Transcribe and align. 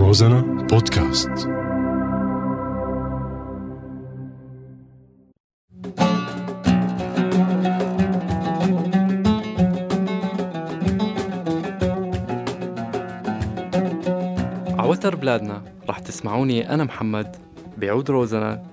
روزانا 0.00 0.40
بودكاست 0.40 1.30
عوتر 14.78 15.16
بلادنا 15.16 15.62
رح 15.88 15.98
تسمعوني 15.98 16.74
أنا 16.74 16.84
محمد 16.84 17.36
بعود 17.78 18.10
روزنا. 18.10 18.66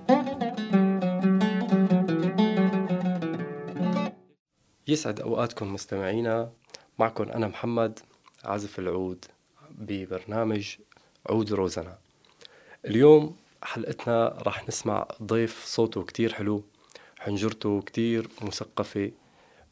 يسعد 4.88 5.20
أوقاتكم 5.20 5.74
مستمعينا 5.74 6.52
معكم 6.98 7.24
أنا 7.24 7.48
محمد 7.48 7.98
عازف 8.44 8.78
العود 8.78 9.24
ببرنامج 9.70 10.76
عود 11.26 11.52
روزنا. 11.52 11.98
اليوم 12.84 13.36
حلقتنا 13.62 14.38
رح 14.42 14.68
نسمع 14.68 15.08
ضيف 15.22 15.64
صوته 15.64 16.04
كتير 16.04 16.32
حلو 16.32 16.64
حنجرته 17.18 17.82
كتير 17.82 18.28
مثقفة. 18.42 19.10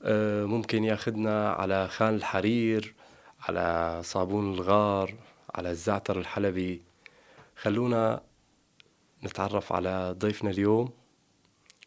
آه، 0.03 0.45
ممكن 0.45 0.85
ياخدنا 0.85 1.51
على 1.51 1.89
خان 1.89 2.15
الحرير 2.15 2.95
على 3.41 4.01
صابون 4.05 4.55
الغار 4.55 5.15
على 5.55 5.71
الزعتر 5.71 6.19
الحلبي. 6.19 6.83
خلونا 7.57 8.23
نتعرف 9.25 9.73
على 9.73 10.15
ضيفنا 10.19 10.51
اليوم 10.51 10.91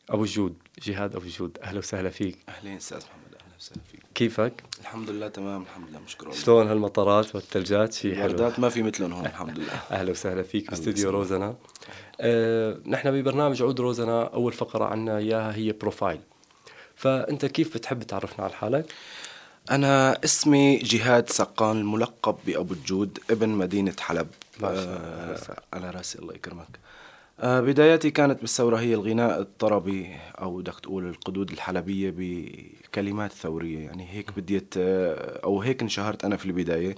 أبو 0.09 0.23
الجود 0.23 0.57
جهاد 0.81 1.15
أبو 1.15 1.25
الجود 1.25 1.57
أهلا 1.63 1.77
وسهلا 1.77 2.09
فيك. 2.09 2.37
أهلين 2.49 2.77
أستاذ 2.77 2.97
محمد. 2.97 3.28
وسهلا 3.59 3.81
فيك. 3.91 3.99
كيفك؟ 4.15 4.63
الحمد 4.81 5.09
لله 5.09 5.27
تمام 5.27 5.61
الحمد 5.61 5.89
لله 5.89 5.99
مشكور 5.99 6.31
شلون 6.33 6.67
هالمطارات 6.67 7.35
والثلجات 7.35 7.93
شيء 7.93 8.15
حلو. 8.15 8.25
الوردات 8.25 8.59
ما 8.59 8.69
في 8.69 8.83
مثلهم 8.83 9.13
هون 9.13 9.25
الحمد 9.25 9.59
لله. 9.59 9.73
أهلا 9.91 10.11
وسهلا 10.11 10.43
فيك 10.43 10.69
باستديو. 10.69 11.09
روزنا. 11.09 11.55
آه، 12.21 12.77
نحن 12.85 13.11
ببرنامج 13.11 13.61
عود 13.61 13.79
روزنا 13.79 14.23
أول 14.23 14.53
فقرة 14.53 14.85
عنا 14.85 15.17
إياها 15.17 15.55
هي 15.55 15.71
بروفايل. 15.71 16.19
فأنت 16.95 17.45
كيف 17.45 17.73
بتحب 17.77 18.03
تعرفنا 18.03 18.45
على 18.45 18.53
حالك؟ 18.53 18.85
أنا 19.71 20.23
اسمي 20.23 20.77
جهاد 20.77 21.29
سقا 21.29 21.77
الملقب 21.77 22.35
بأبو 22.45 22.73
الجود 22.73 23.19
ابن 23.29 23.49
مدينة 23.49 23.95
حلب. 23.99 24.27
ما 24.59 24.75
شاء 24.75 24.83
الله، 24.83 24.95
آه. 24.95 25.61
على 25.73 25.89
رأسي 25.89 26.19
الله 26.19 26.33
يكرمك. 26.33 26.79
بداياتي 27.43 28.11
كانت 28.11 28.41
بالثورة 28.41 28.77
هي 28.77 28.93
الغناء 28.93 29.41
الطربي 29.41 30.15
أو 30.41 30.57
بدك 30.57 30.79
تقول 30.79 31.09
القدود 31.09 31.51
الحلبية 31.51 32.13
بكلمات 32.17 33.31
ثورية. 33.31 33.79
يعني 33.79 34.07
هيك 34.11 34.31
بديت 34.37 34.73
آه، 34.77 35.39
أو 35.43 35.61
هيك 35.61 35.81
انشهرت 35.81 36.25
أنا 36.25 36.37
في 36.37 36.45
البداية. 36.45 36.95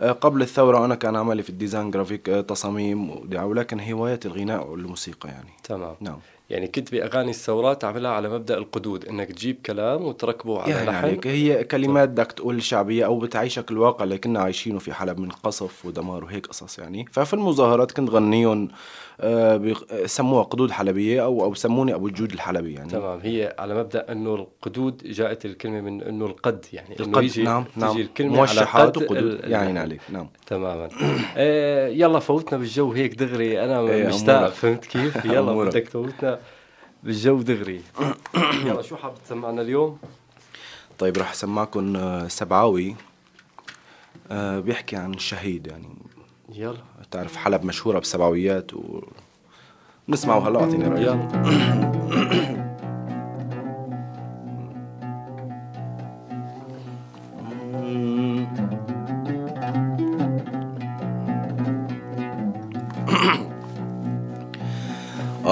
آه 0.00 0.12
قبل 0.12 0.42
الثورة 0.42 0.84
أنا 0.84 0.94
كان 0.94 1.16
عملي 1.16 1.42
في 1.42 1.50
ال 1.50 1.56
design 1.56 1.90
graphic 1.90 2.28
آه 2.28 2.40
تصاميم 2.40 3.10
ولكن 3.34 3.80
هوايتي 3.80 4.28
الغناء 4.28 4.66
والموسيقى 4.66 5.28
يعني. 5.28 5.50
تمام. 5.64 5.96
نعم. 6.00 6.18
يعني 6.50 6.66
كنت 6.68 6.92
بأغاني 6.92 7.30
الثورات 7.30 7.84
عاملها 7.84 8.10
على 8.10 8.28
مبدأ 8.28 8.58
القدود 8.58 9.04
إنك 9.04 9.32
تجيب 9.32 9.56
كلام 9.66 10.04
وتركبه 10.04 10.60
على 10.60 10.70
يعني 10.72 10.86
لحن. 10.86 10.94
عليك. 11.04 11.26
هي 11.26 11.64
كلمات 11.64 12.08
بدك 12.08 12.32
تقول 12.32 12.62
شعبية 12.62 13.06
أو 13.06 13.18
بتعيشك 13.18 13.70
الواقع 13.70 14.04
اللي 14.04 14.18
كنا 14.18 14.40
عايشينه 14.40 14.78
في 14.78 14.92
حلب 14.92 15.18
من 15.20 15.28
قصف 15.30 15.86
ودمار 15.86 16.24
وهيك 16.24 16.46
قصص 16.46 16.78
يعني. 16.78 17.04
ففي 17.12 17.34
المظاهرات 17.34 17.92
كنت 17.92 18.10
غنيهم 18.10 18.68
آه، 19.22 19.56
بيغ- 19.56 20.06
سموها 20.06 20.42
قدود 20.42 20.70
حلبية 20.70 21.24
أو 21.24 21.44
أو 21.44 21.54
سموني 21.54 21.94
أبو 21.94 22.06
الجود 22.06 22.32
الحلبي 22.32 22.72
يعني. 22.74 22.90
تمام. 22.90 23.20
هي 23.22 23.54
على 23.58 23.74
مبدأ 23.74 24.12
إنه 24.12 24.34
القدود 24.34 25.02
جاءت 25.04 25.44
الكلمة 25.44 25.80
من 25.80 26.02
إنه 26.02 26.26
القد 26.26 26.66
يعني 26.72 26.96
إنه 27.00 27.08
القد. 27.08 27.22
يجي 27.24 27.42
نعم 27.42 27.64
تيجي 27.64 27.86
نعم. 27.86 27.96
الكلمة 27.96 28.36
موشحات 28.36 28.80
على 28.80 28.90
قد 28.90 29.02
وقدود. 29.02 29.40
يعني. 29.44 29.78
عليك. 29.78 30.00
نعم. 30.12 30.28
تماما. 30.46 30.88
آه 31.36 31.88
يلا 31.88 32.18
فوتنا 32.18 32.58
بالجو 32.58 32.92
هيك 32.92 33.14
دغري. 33.14 33.64
أنا 33.64 33.80
إيه، 33.80 34.06
مشتاق. 34.08 34.48
فهمت 34.50 34.84
كيف؟ 34.84 35.24
يلا. 35.34 35.52
بدك 35.52 35.88
تفوتنا. 35.88 36.39
بالجو 37.02 37.42
دغري. 37.42 37.82
يلا 38.66 38.82
شو 38.82 38.96
حابب 38.96 39.14
تسمعنا 39.24 39.62
اليوم؟ 39.62 39.98
طيب 40.98 41.18
راح 41.18 41.30
أسمعكم 41.30 41.96
آه، 41.96 42.28
سبعاوي. 42.28 42.96
آه، 44.30 44.60
بيحكي 44.60 44.96
عن 44.96 45.14
الشهيد 45.14 45.66
يعني 45.66 45.88
يلا. 46.54 46.82
تعرف 47.10 47.36
حلب 47.36 47.64
مشهورة 47.64 47.98
بسبعويات 47.98 48.74
و 48.74 49.02
نسمعه 50.08 50.48
هلا 50.48 50.60
أعطيني 50.60 50.84
رأيك. 50.88 51.20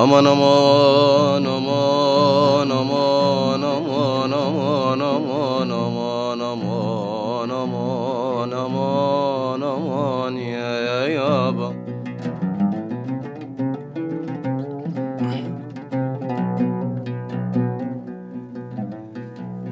aman 0.00 0.26
aman 0.32 1.44
aman 1.56 2.70
aman 2.78 3.62
aman 3.66 4.32
aman 4.38 5.02
aman 5.02 5.70
aman 5.82 6.40
aman 6.50 7.50
aman 7.60 8.52
aman 8.62 9.62
aman 9.74 10.32
ya 10.38 10.70
ya 10.86 10.98
yaba 11.18 11.68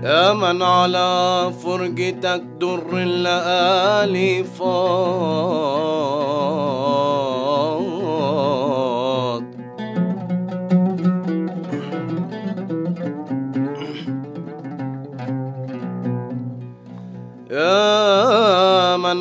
يا 0.07 0.33
من 0.33 0.63
على 0.63 1.53
فرقتك 1.63 2.43
در 2.61 2.83
الليالي 2.93 4.45
فاض 4.45 6.17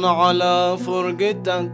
يا 0.06 0.10
على 0.10 0.78
فرقتك 0.78 1.72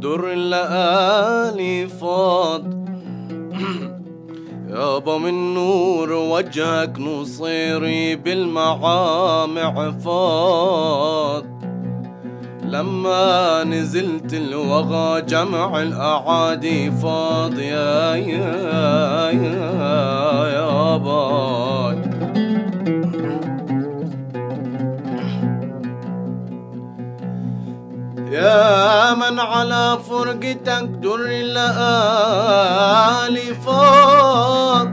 در 0.00 0.32
الليالي 0.32 1.88
فاض 1.88 2.62
يابا 4.68 5.18
من 5.18 5.54
نور 5.54 6.12
وجهك 6.12 6.98
نصيري 6.98 8.16
بالمعامع 8.16 9.90
فاض 9.90 11.44
لما 12.64 13.64
نزلت 13.64 14.34
الوغى 14.34 15.22
جمع 15.22 15.82
الأعادي 15.82 16.90
فاض 16.90 17.58
يا 17.58 18.14
يا 18.14 19.30
يا 19.30 20.48
يابا 20.54 21.53
على 29.54 29.98
فرقتك 30.08 30.88
در 31.02 31.14
الليالي 31.30 32.34
فاض 33.54 34.88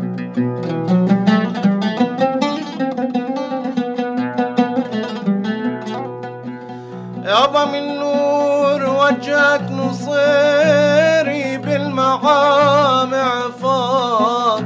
يابا 7.26 7.66
من 7.66 8.00
نور 8.00 8.82
وجهك 8.90 9.72
نصيري 9.72 11.58
بالمعامع 11.58 13.50
فاض 13.62 14.64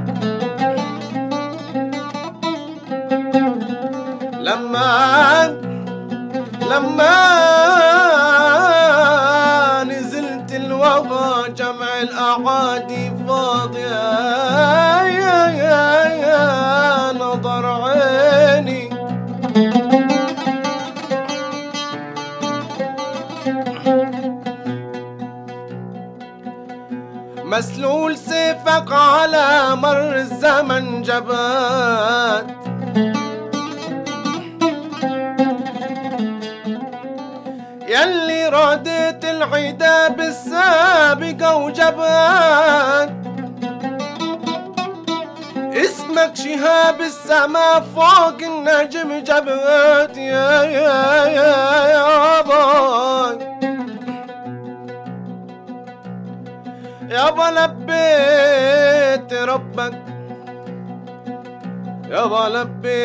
لما 4.39 5.55
لما 6.71 7.44
مسلول 27.57 28.17
سيفك 28.17 28.91
على 28.91 29.75
مر 29.75 30.15
الزمن 30.15 31.01
جبات 31.01 32.45
يلي 37.87 38.47
رادت 38.49 39.25
العدا 39.25 40.07
بالسابقة 40.07 41.55
وجبات 41.55 43.09
اسمك 45.59 46.35
شهاب 46.35 47.01
السما 47.01 47.79
فوق 47.95 48.37
النجم 48.41 49.23
جبات 49.23 50.17
يا 50.17 50.63
يا 50.63 51.25
يا 51.25 51.87
يابا 51.87 53.54
يابا 57.09 57.51
لبيت 57.57 59.33
ربك 59.33 60.01
يابا 62.09 62.49
لبيت 62.49 62.95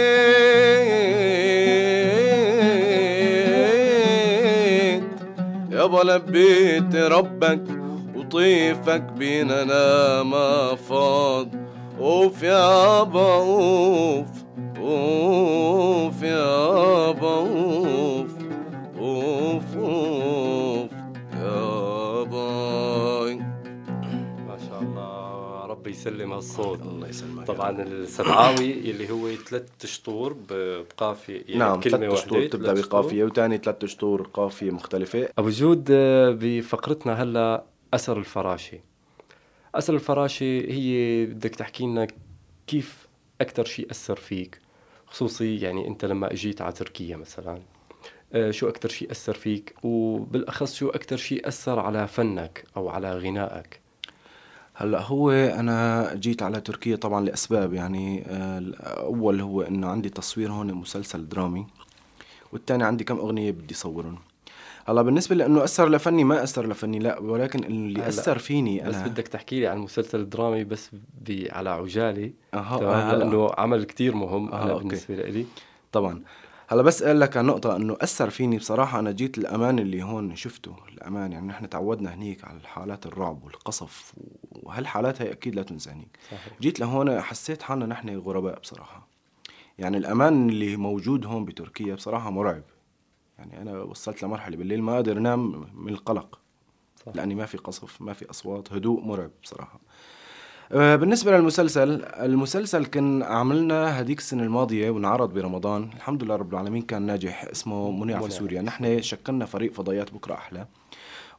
يابا 5.71 6.03
لبيت 6.05 6.97
ربك 6.97 7.63
وطيفك 8.17 9.03
بيننا 9.03 10.23
ما 10.23 10.75
فاض. 10.75 11.49
أوف 12.01 12.43
يابا 12.43 13.35
أوف 13.35 14.27
أوف 14.81 16.23
يابا 16.23 17.35
أوف. 17.35 17.80
يسلم 26.01 26.33
هالصوت 26.33 26.83
الله 26.83 27.09
يسلمك. 27.09 27.47
طبعا 27.47 27.83
السبعاوي 27.83 28.73
اللي 28.73 29.11
هو 29.11 29.31
ثلاث 29.35 29.87
شطور 29.87 30.37
بقافية 30.49 31.43
يعني 31.49 31.59
نعم 31.59 31.81
ثلاث 31.81 32.25
شطور 32.25 32.47
تبدأ. 32.47 32.73
بقافية 32.73 33.25
وثاني 33.25 33.59
ثلاث 33.59 33.85
شطور 33.85 34.23
قافية 34.35 34.71
مختلفة. 34.71 35.29
أبو 35.39 35.49
جود 35.49 35.89
آه، 35.91 36.39
بفقرتنا 36.41 37.23
هلا 37.23 37.65
أثر 37.95 38.19
الفراشة. 38.19 38.79
أثر 39.75 39.95
الفراشة 39.95 40.45
هي 40.45 41.27
بدك 41.27 41.55
تحكي 41.55 41.85
لنا 41.85 42.07
كيف 42.67 43.07
أكثر 43.41 43.65
شيء 43.65 43.91
أثر 43.91 44.17
فيك 44.17 44.61
خصوصي 45.07 45.57
يعني 45.57 45.89
أنت 45.89 46.05
لما 46.05 46.33
إجيت 46.33 46.63
على 46.63 46.73
تركيا 46.73 47.17
مثلا 47.17 47.59
آه، 48.33 48.51
شو 48.51 48.69
أكثر 48.69 48.89
شيء 48.89 49.11
أثر 49.11 49.35
فيك؟ 49.35 49.75
وبالأخص 49.83 50.75
شو 50.75 50.89
أكثر 50.89 51.17
شيء 51.17 51.49
أثر 51.49 51.79
على 51.79 52.09
فنك 52.09 52.65
أو 52.77 52.89
على 52.89 53.19
غنائك؟ 53.19 53.80
هلأ 54.81 55.03
هو 55.03 55.31
أنا 55.31 56.11
جيت 56.15 56.43
على 56.43 56.61
تركيا 56.61 56.97
طبعا 56.97 57.25
لأسباب 57.25 57.73
يعني 57.73 58.25
آه، 58.27 58.59
الأول 58.59 59.41
هو 59.41 59.63
إنه 59.63 59.89
عندي 59.89 60.09
تصوير 60.09 60.53
هون 60.53 60.75
مسلسل 60.75 61.29
درامي 61.29 61.67
والثاني 62.53 62.85
عندي 62.85 63.05
كم 63.05 63.17
أغنية 63.17 63.51
بدي 63.51 63.75
صورهم. 63.75 64.19
هلأ 64.89 65.03
بالنسبة 65.03 65.37
لإنه 65.37 65.65
أثر 65.65 65.89
لفني 65.89 66.25
ما 66.25 66.43
أثر 66.43 66.67
لفني 66.67 66.99
لأ 66.99 67.19
ولكن 67.19 67.65
اللي 67.65 68.09
أثر 68.09 68.39
فيني 68.39 68.81
بس 68.81 68.95
أنا 68.95 69.07
بدك 69.07 69.29
تحكي 69.29 69.61
لي 69.61 69.67
عن 69.67 69.77
المسلسل 69.77 70.21
الدرامي 70.21 70.65
بس 70.65 70.91
على 71.53 71.71
تمام؟ 72.79 72.95
آه، 72.95 73.13
هلأ. 73.13 73.19
لأنه 73.19 73.51
عمل 73.59 73.85
كتير 73.85 74.15
مهم 74.15 74.49
أنا 74.53 74.73
okay. 74.73 74.85
بالنسبة 74.85 75.15
لي. 75.15 75.47
طبعا. 75.93 76.23
هلا 76.73 76.83
بس 76.83 77.03
أقول 77.03 77.21
لك 77.21 77.37
عن 77.37 77.47
نقطة 77.47 77.77
إنه 77.77 77.97
أثر 78.01 78.31
فيني 78.31 78.59
بصراحة 78.59 78.99
أنا 78.99 79.13
جيت 79.13 79.39
الامان 79.39 79.79
اللي 79.79 80.03
هون 80.03 80.37
شفته 80.37 80.77
الامان 80.89 81.33
يعني 81.33 81.47
نحن 81.47 81.69
تعودنا 81.69 82.15
هنيك 82.15 82.45
على 82.45 82.61
حالات 82.61 83.07
الرعب 83.07 83.45
والقصف 83.45 84.15
وهالحالات 84.51 85.23
هي 85.23 85.33
أكيد 85.33 85.55
لا 85.55 85.63
تنسى 85.63 85.91
هنيك. 85.91 86.19
صحيح. 86.31 86.61
جيت 86.61 86.81
لهون 86.81 87.21
حسيت 87.21 87.63
حالنا 87.63 87.87
نحن 87.87 88.19
غرباء 88.19 88.61
بصراحة. 88.61 89.09
يعني 89.79 89.97
الأمان 89.97 90.49
اللي 90.49 90.77
موجود 90.77 91.27
هون 91.27 91.45
بتركيا 91.45 91.95
بصراحة 91.95 92.31
مرعب. 92.31 92.65
يعني 93.39 93.63
أنا 93.63 93.83
وصلت 93.83 94.23
لمرحلة 94.23 94.57
بالليل 94.57 94.83
ما 94.83 94.93
قادر 94.93 95.19
أنام 95.19 95.67
من 95.75 95.93
القلق. 95.93 96.41
صح. 97.07 97.13
لأني 97.15 97.35
ما 97.35 97.47
في 97.47 97.57
قصف 97.59 98.01
ما 98.03 98.13
في 98.13 98.31
أصوات 98.31 98.73
هدوء 98.73 99.01
مرعب 99.01 99.31
بصراحة. 99.43 99.81
بالنسبة 100.71 101.37
للمسلسل 101.37 102.05
المسلسل 102.05 102.85
كان 102.85 103.23
عملنا 103.23 104.01
هديك 104.01 104.19
السنة 104.19 104.43
الماضية 104.43 104.91
وانعرض 104.91 105.35
برمضان. 105.35 105.91
الحمد 105.97 106.25
لله 106.25 106.37
رب 106.37 106.53
العالمين 106.53 106.83
كان 106.83 107.03
ناجح 107.03 107.45
اسمه 107.45 107.91
منيع 107.91 108.21
في. 108.21 108.31
سوريا. 108.31 108.63
نحن 108.63 109.03
شكلنا 109.03 109.45
فريق 109.45 109.73
فضائيات 109.73 110.15
بكرة 110.15 110.35
أحلى. 110.35 110.67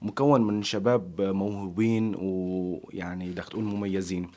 مكون 0.01 0.41
من 0.41 0.63
شباب 0.63 1.21
موهوبين 1.21 2.15
ويعني 2.15 3.29
بدك 3.31 3.43
تقول 3.43 3.63
مميزين. 3.63 4.27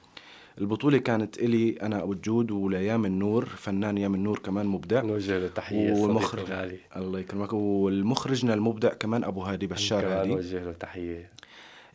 البطولة 0.58 0.98
كانت 0.98 1.38
إلي 1.38 1.76
أنا 1.82 2.02
أبو 2.02 2.12
الجود 2.12 2.50
وليام 2.50 3.06
النور 3.06 3.44
فنان 3.44 3.98
يام 3.98 4.14
النور 4.14 4.38
كمان 4.38 4.66
مبدع. 4.66 5.02
نوجه 5.02 5.38
له 5.38 5.48
تحيه 5.48 5.92
والمخرج 5.92 6.52
الله 6.96 7.18
يكرمك. 7.18 7.52
والمخرجنا 7.52 8.54
المبدع 8.54 8.88
كمان 8.88 9.24
أبو 9.24 9.42
هادي 9.42 9.66
بشار 9.66 10.06
هادي. 10.06 10.34
نوجه 10.34 10.64
له 10.64 10.72
تحية. 10.72 11.30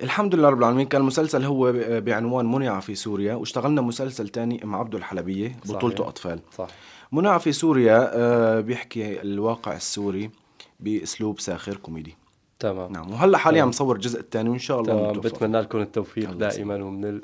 الحمد 0.04 0.36
لله 0.36 0.50
رب 0.50 0.60
العالمين 0.60 0.88
كان 0.88 1.02
المسلسل 1.02 1.44
هو 1.44 1.72
بعنوان 1.76 2.52
منع 2.52 2.80
في 2.80 2.96
سوريا 2.96 3.36
واشتغلنا 3.36 3.82
مسلسل 3.82 4.30
تاني 4.30 4.62
مع 4.64 4.80
عبده 4.80 4.98
الحلبية 4.98 5.56
بطولته 5.66 5.96
صحيح. 5.98 6.08
أطفال. 6.08 6.40
صح. 6.58 6.68
منع 7.12 7.38
في 7.38 7.52
سوريا 7.52 8.12
آه، 8.14 8.60
بيحكي 8.60 9.22
الواقع 9.22 9.76
السوري 9.76 10.32
بأسلوب 10.80 11.40
ساخر 11.40 11.76
كوميدي. 11.78 12.16
تمام. 12.60 12.92
نعم 12.92 13.12
وهلا 13.12 13.38
حاليا 13.38 13.60
تمام. 13.60 13.70
مصور 13.70 13.96
الجزء 13.96 14.20
الثاني 14.20 14.50
وإن 14.50 14.60
شاء 14.60 14.82
الله 14.82 14.94
تمام. 14.94 15.20
بتمنى 15.20 15.62
لكم 15.62 15.80
التوفيق 15.82 16.32
دائما 16.32 16.76
ومن 16.76 17.06
ال... 17.06 17.22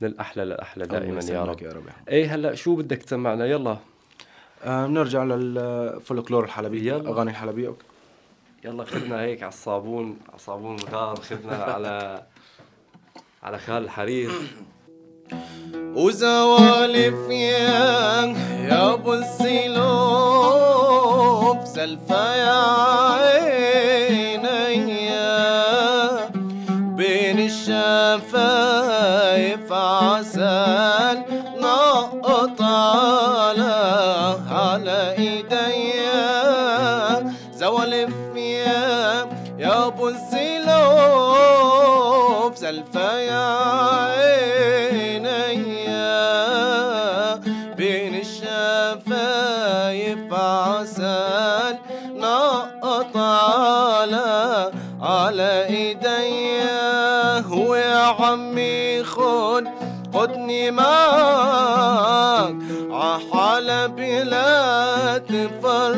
من 0.00 0.08
الأحلى 0.08 0.44
للأحلى 0.44 0.86
دائما 0.86 1.20
يا 1.24 1.44
رب. 1.44 1.62
يا 1.62 1.72
رب. 1.72 1.82
إيه 2.08 2.34
هلا 2.34 2.54
شو 2.54 2.76
بدك 2.76 3.02
تسمعنا؟ 3.02 3.46
يلا. 3.46 3.76
آه 4.64 4.86
بنرجع 4.86 5.24
للفولكلور 5.24 6.44
الحلبي 6.44 6.88
يلا. 6.88 7.08
أغاني 7.08 7.30
الحلبية. 7.30 7.68
okay. 7.68 7.84
يلا 8.64 8.84
خدنا 8.84 9.20
هيك 9.20 9.42
على 9.42 9.52
الصابون 9.52 10.18
على 10.28 10.38
صابون 10.38 10.76
الغار 10.76 11.16
خدنا 11.16 11.54
على 11.56 12.22
على 13.42 13.58
خال 13.58 13.84
الحرير. 13.84 14.30
وزوالف 15.74 17.30
يا 17.30 18.26
يا 18.68 18.94
أبو 18.94 19.12
السلوب 19.12 19.82
سلفى 21.64 22.41
عمي 58.32 59.04
خد 59.04 59.64
خدني 60.14 60.70
معك 60.70 62.54
عحلب 62.90 64.00
لا 64.00 65.18
تفرج 65.18 65.92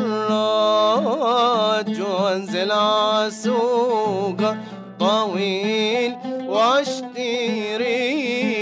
وانزل 2.01 2.71
عسوق 2.71 4.41
طويل 4.99 6.15
واشتري 6.47 7.97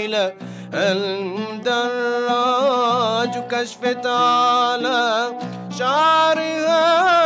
لك 0.06 0.36
المدرج 0.74 1.72
وكشفت 3.38 4.06
على 4.06 5.32
شعرها. 5.78 7.23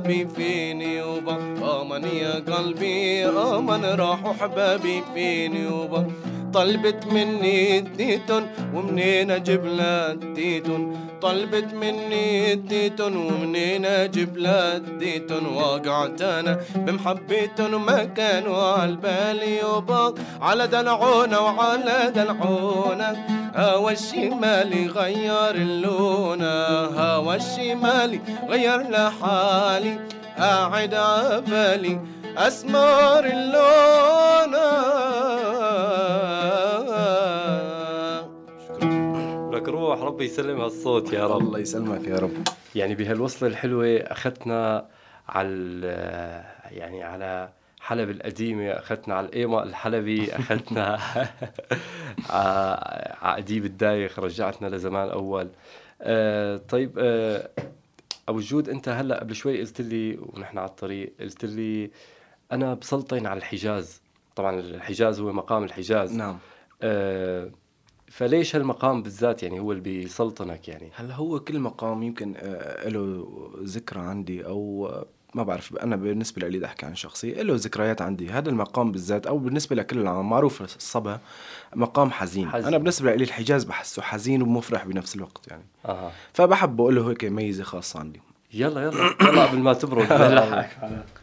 حبابي 0.00 0.26
فيني 0.36 1.02
وبا 1.02 1.36
أمن 1.80 2.04
يا 2.04 2.32
قلبي 2.32 3.26
أمن 3.26 3.84
راحوا 3.84 4.32
حبابي 4.32 5.02
فيني 5.14 5.66
وبا 5.66 6.06
طلبت 6.54 7.06
مني 7.06 7.78
التيتون 7.78 8.46
ومنين 8.74 9.30
أجيب 9.30 9.64
لها 9.64 10.12
التيتون 10.12 11.10
طلبت 11.22 11.74
مني 11.74 12.52
التيتون 12.52 13.16
ومنين 13.16 13.84
أجيب 13.84 14.36
لها 14.36 14.76
التيتون 14.76 15.46
وقعت 15.46 16.22
أنا 16.22 16.60
بمحبتهم 16.74 17.86
ما 17.86 18.04
كانوا 18.04 18.62
على 18.62 18.96
بالي 18.96 19.56
يبا 19.56 20.14
على 20.42 20.66
دلعونا 20.66 21.38
وعلى 21.38 22.12
دلعونا 22.14 23.26
هوا 23.56 23.90
الشمالي 23.90 24.86
غير 24.86 25.54
اللون 25.54 26.42
هوا 26.98 27.34
الشمالي 27.34 28.20
غير 28.48 28.90
لحالي. 28.90 29.98
قاعد 30.38 30.94
عبالي 30.94 32.00
اسمر 32.36 33.24
اللون 33.24 34.54
لك 39.54 39.68
روح 39.68 40.02
ربي 40.02 40.24
يسلم 40.24 40.60
هالصوت 40.60 41.12
يا 41.12 41.26
رب. 41.26 41.40
الله 41.40 41.58
يسلمك 41.58 42.08
يا 42.08 42.16
رب. 42.16 42.30
يعني 42.74 42.94
بهالوصلة 42.94 43.48
الحلوة 43.48 43.96
أخذتنا 43.96 44.86
على 45.28 45.54
يعني 46.70 47.02
على 47.02 47.48
حلب 47.80 48.10
القديمة 48.10 48.70
أخذتنا 48.70 49.14
على 49.14 49.26
الإيما 49.26 49.62
الحلبي 49.62 50.28
أخذتنا 50.38 50.98
على 53.22 53.38
أديب 53.38 53.64
الدايخ 53.64 54.18
رجعتنا 54.18 54.68
لزمان 54.76 55.08
أول 55.08 55.48
آه 56.02 56.56
طيب 56.56 56.98
آه 56.98 57.50
أبو 58.28 58.40
جود 58.40 58.68
أنت 58.68 58.88
هلأ 58.88 59.20
قبل 59.20 59.34
شوي 59.34 59.60
قلت 59.60 59.80
لي 59.80 60.18
ونحن 60.20 60.58
على 60.58 60.68
الطريق 60.68 61.12
قلت 61.20 61.44
لي 61.44 61.90
أنا 62.52 62.74
بسلطن 62.74 63.26
على 63.26 63.38
الحجاز. 63.38 64.02
طبعا 64.36 64.60
الحجاز 64.60 65.20
هو 65.20 65.32
مقام 65.32 65.64
الحجاز. 65.64 66.16
نعم. 66.16 66.38
آه 66.82 67.50
فليش 68.10 68.56
هالمقام 68.56 69.02
بالذات 69.02 69.42
يعني 69.42 69.60
هو 69.60 69.72
اللي 69.72 69.82
بيسلطنك 69.82 70.68
يعني؟ 70.68 70.90
هلا 70.94 71.14
هو 71.14 71.40
كل 71.40 71.58
مقام 71.58 72.02
يمكن 72.02 72.34
آه، 72.36 72.88
له 72.88 73.26
ذكرى 73.62 74.00
عندي 74.00 74.46
أو 74.46 74.86
آه، 74.86 75.06
ما 75.34 75.42
بعرف 75.42 75.76
أنا 75.76 75.96
بالنسبة 75.96 76.48
لي 76.48 76.56
بدي 76.56 76.66
أحكي 76.66 76.86
عن 76.86 76.94
شخصي 76.94 77.32
له 77.32 77.54
ذكريات 77.54 78.02
عندي. 78.02 78.30
هذا 78.30 78.48
المقام 78.48 78.92
بالذات 78.92 79.26
أو 79.26 79.38
بالنسبة 79.38 79.76
لكل 79.76 79.98
العالم 79.98 80.30
معروف 80.30 80.62
الصبا 80.62 81.20
مقام 81.74 82.10
حزين. 82.10 82.50
حزين. 82.50 82.66
أنا 82.66 82.78
بالنسبة 82.78 83.14
لي 83.14 83.24
الحجاز 83.24 83.64
بحسه 83.64 84.02
حزين 84.02 84.42
ومفرح 84.42 84.84
بنفس 84.84 85.16
الوقت 85.16 85.48
يعني. 85.48 85.64
أها. 85.84 86.12
فبحبه 86.32 86.92
له 86.92 87.10
هيك 87.10 87.24
ميزة 87.24 87.64
خاصة 87.64 88.00
عندي. 88.00 88.20
يلا 88.52 88.82
يلا. 88.82 89.14
يلا 89.20 89.46
قبل 89.46 89.58
ما 89.58 89.72
تبرد. 89.72 90.12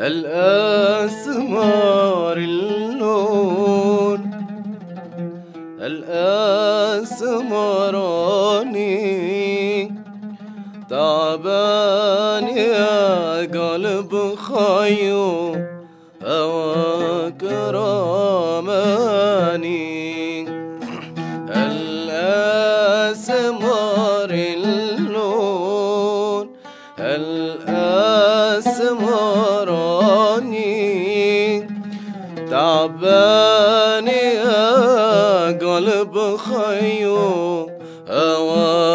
الأسمار 0.00 1.86
اللون 2.36 4.30
الأسمراني 8.60 9.94
تعبان 10.90 12.48
يا 12.48 13.40
قلب 13.40 14.34
خيو 14.34 15.49
تعبان 32.70 34.08
يا 34.08 35.58
قلب 35.58 36.36
خيو 36.36 37.70
هواك 38.08 38.89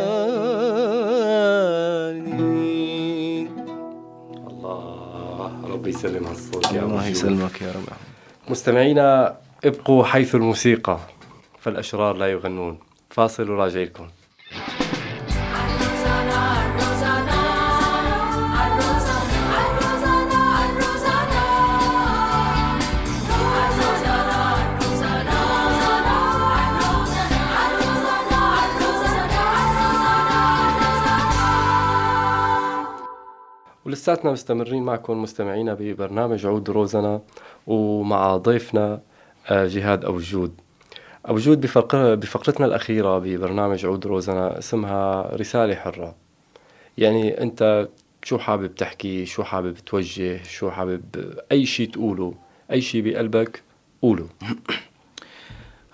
الله 4.48 5.52
ربي 5.74 5.90
يسلم 5.90 6.28
هالصوت 6.28 6.74
يا 6.74 6.82
الله. 6.82 7.08
يسلمك 7.08 7.62
يا 7.62 7.72
رب. 7.72 7.90
مستمعينا 8.50 9.36
ابقوا 9.66 10.04
حيث 10.04 10.36
الموسيقى 10.36 10.98
فالأشرار 11.60 12.18
لا 12.18 12.32
يغنون. 12.32 12.78
فاصل 13.10 13.50
وراجع 13.50 13.86
ولساتنا 33.86 34.32
مستمرين 34.32 34.84
معكم 34.84 35.22
مستمعينا 35.22 35.74
ببرنامج 35.74 36.46
عود 36.46 36.70
روزنا 36.70 37.22
ومع 37.68 38.38
ضيفنا 38.38 39.02
آه، 39.50 39.68
جهاد 39.68 40.06
أبو 40.06 40.18
جود. 40.20 40.54
أبو 41.26 41.38
جود 41.38 41.62
بفقر 41.62 42.16
بفقرتنا 42.16 42.66
الأخيرة 42.66 43.20
ببرنامج 43.20 43.86
عود 43.86 44.08
روزنا 44.08 44.60
اسمها 44.60 45.36
رسالة 45.36 45.76
حرة. 45.76 46.16
يعني 46.98 47.42
أنت 47.42 47.88
شو 48.24 48.38
حابب 48.38 48.76
تحكي؟ 48.76 49.26
شو 49.26 49.44
حابب 49.44 49.76
توجه؟ 49.76 50.44
شو 50.44 50.72
حابب 50.72 51.02
أي 51.52 51.66
شيء 51.66 51.90
تقوله؟ 51.90 52.34
أي 52.72 52.82
شيء 52.82 53.02
بقلبك 53.02 53.64
قوله. 54.02 54.28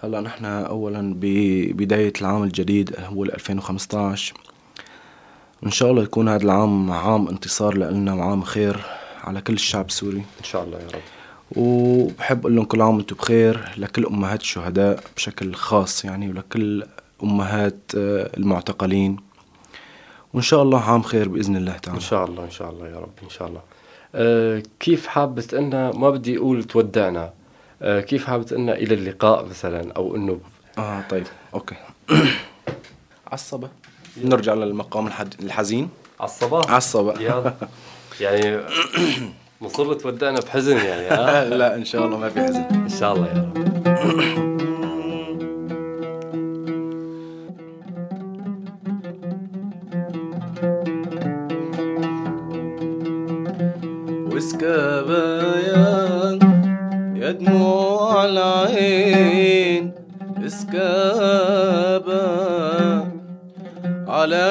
هلا 0.03 0.21
نحن 0.21 0.45
اولا 0.45 1.15
ببدايه 1.17 2.13
العام 2.21 2.43
الجديد 2.43 2.95
هو 3.00 3.24
ال 3.24 3.33
2015 3.33 4.33
إن 5.65 5.72
شاء 5.72 5.91
الله 5.91 6.03
يكون 6.03 6.30
هذا 6.30 6.44
العام 6.44 6.91
عام 6.91 7.27
انتصار 7.27 7.77
لنا 7.77 8.13
وعام 8.13 8.44
خير 8.44 8.80
على 9.24 9.41
كل 9.41 9.53
الشعب 9.53 9.86
السوري. 9.86 10.18
إن 10.18 10.44
شاء 10.44 10.63
الله 10.63 10.80
يا 10.80 10.88
رب. 10.88 11.01
وبحب 11.56 12.39
أقول 12.39 12.56
لهم 12.56 12.65
كل 12.65 12.82
عام 12.82 12.96
وأنتم 12.98 13.15
بخير 13.15 13.74
لكل 13.77 14.06
أمهات 14.06 14.41
الشهداء 14.41 15.03
بشكل 15.15 15.53
خاص 15.53 16.06
يعني 16.06 16.30
ولكل 16.30 16.86
أمهات 17.24 17.77
آه، 17.98 18.30
المعتقلين. 18.38 19.18
وإن 20.34 20.41
شاء 20.41 20.63
الله 20.63 20.82
عام 20.91 21.01
خير 21.01 21.30
بإذن 21.30 21.56
الله 21.56 21.77
تعالى. 21.77 21.98
إن 21.98 22.03
شاء 22.03 22.25
الله 22.25 22.44
إن 22.44 22.51
شاء 22.51 22.70
الله 22.70 22.88
يا 22.88 22.98
رب 22.98 23.13
إن 23.24 23.30
شاء 23.30 23.48
الله. 23.48 23.62
أه 24.15 24.63
كيف 24.80 25.08
حابة 25.08 25.48
أن 25.53 25.89
ما 25.89 26.10
بدي 26.10 26.38
أقول 26.38 26.63
تودعنا. 26.63 27.34
أه 27.82 28.01
كيف 28.01 28.25
حابة 28.25 28.56
أن 28.56 28.70
إلى 28.70 28.94
اللقاء 28.94 29.46
مثلا 29.46 29.91
أو 29.91 30.15
أنه 30.15 30.39
آه 30.77 31.03
طيب 31.10 31.27
أوكي. 31.53 31.75
عصبة. 33.32 33.70
نرجع 34.18 34.53
للمقام. 34.53 35.10
الحزين. 35.41 35.89
على 36.20 36.30
الصباح 36.30 36.72
عصبة 36.72 37.13
يلا 37.22 37.53
يعني 38.20 38.60
مصر 39.62 39.94
تودعنا 39.94 40.39
بحزن 40.39 40.77
يعني 40.77 41.08
ها؟ 41.08 41.44
لا 41.60 41.75
إن 41.75 41.86
شاء 41.86 42.06
الله 42.06 42.18
ما 42.18 42.30
في 42.30 42.41
حزن. 42.44 42.62
إن 42.72 42.89
شاء 42.89 43.13
الله 43.15 43.27
يا 43.27 43.34
رب. 43.34 43.72
وسكابة 54.34 55.58
يا 55.60 56.39
يا 57.15 57.32
دموع 57.32 57.61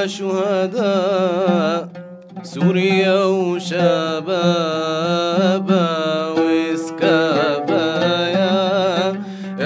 شهداء 0.06 1.88
سوريا 2.42 3.24
وشبابا 3.24 3.88
وسكابايا 6.38 8.00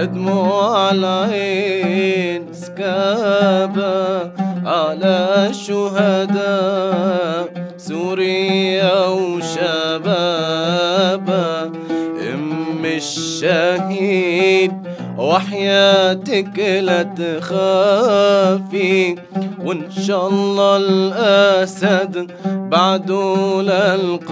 دموع 0.05 0.91
العين 0.91 2.53
سكابا 2.53 4.33
على 4.67 5.47
الشهداء 5.51 7.49
سوريا 7.77 9.07
وشبابا. 9.09 10.55
أم 12.35 12.85
الشهيد 12.85 14.73
وحياتك 15.19 16.59
لا 16.59 17.03
تخافي. 17.03 19.17
وإن 19.65 19.91
شاء 20.07 20.29
الله 20.29 20.77
الأسد 20.77 22.31
بعده 22.47 23.63
للقذافي. 23.63 24.31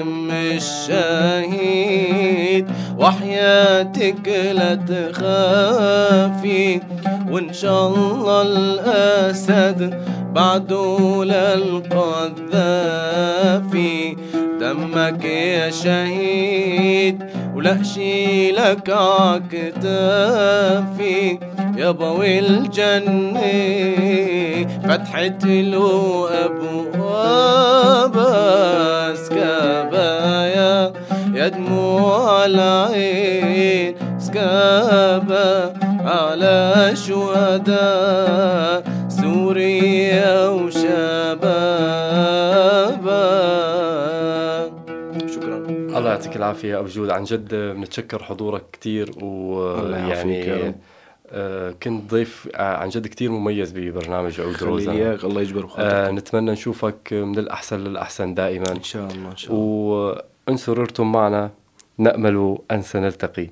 أم 0.00 0.30
الشهيد 0.60 2.66
وحياتك 2.98 4.28
لا 4.52 4.74
تخافي. 4.74 6.80
وإن 7.30 7.52
شاء 7.52 7.88
الله 7.88 8.42
الأسد 8.42 9.94
بعده 10.34 11.24
للقذافي. 11.24 12.40
دمك 14.60 15.24
يا 15.24 15.70
شهيد 15.70 17.24
ولا 17.56 17.82
شيلك 17.82 18.90
عكتافي 18.90 20.38
يا 21.76 21.90
ضوي 21.90 22.38
الجنة. 22.38 23.40
فتحت 24.84 25.44
له 25.44 26.28
أبواب 26.44 28.16
سكابايا 29.24 30.92
يا 31.34 31.48
دموع 31.48 32.44
العين 32.44 33.94
سكابا 34.18 35.72
على 36.04 36.92
شهداء. 37.06 38.69
شكرا. 45.40 45.56
الله 45.98 46.10
يعطيك 46.10 46.36
العافية 46.36 46.78
أبو 46.78 46.86
جود. 46.86 47.10
عن 47.10 47.24
جد 47.24 47.54
بنتشكر 47.54 48.22
حضورك 48.22 48.62
كتير 48.72 49.10
الله 49.18 49.98
يعافيك 49.98 50.46
يا 50.46 50.54
ويعني. 50.54 50.74
آه، 51.32 51.70
كنت 51.82 52.10
ضيف 52.10 52.48
آه، 52.54 52.76
عن 52.76 52.88
جد 52.88 53.06
كتير 53.06 53.30
مميز 53.30 53.72
ببرنامج 53.72 54.40
عود 54.40 54.52
خلي 54.52 54.68
روزنا 54.68 54.92
إياك 54.92 55.24
الله 55.24 55.40
يجبر 55.40 55.64
آه 55.64 55.66
خاطرك 55.66 56.14
نتمنى 56.14 56.50
نشوفك 56.50 57.12
من 57.12 57.38
الأحسن 57.38 57.78
للأحسن 57.78 58.34
دائما. 58.34 58.70
إن 58.76 58.82
شاء 58.82 59.10
الله 59.10 59.30
إن 59.30 59.36
شاء 59.36 59.52
الله. 59.52 59.64
وإن 59.64 60.56
سررتم 60.56 61.12
معنا. 61.12 61.50
نأمل 61.98 62.58
أن 62.70 62.82
سنلتقي. 62.82 63.46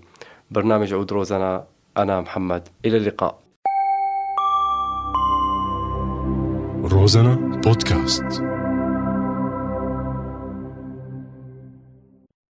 برنامج 0.50 0.94
عود 0.94 1.12
روزنا 1.12 1.64
أنا 1.96 2.20
محمد. 2.20 2.68
إلى 2.84 2.96
اللقاء. 2.96 3.38
روزانا 6.84 7.60
بودكاست. 7.64 8.47